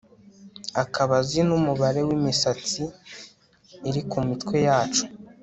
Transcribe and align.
akaba 0.83 1.13
azi 1.21 1.39
numubare 1.47 2.01
wimisatsi 2.07 2.83
iri 3.89 4.01
ku 4.09 4.17
mitwe 4.27 4.55
yacu 4.67 5.03